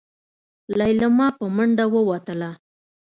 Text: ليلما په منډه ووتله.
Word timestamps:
ليلما 0.79 1.27
په 1.37 1.45
منډه 1.55 1.85
ووتله. 1.93 2.51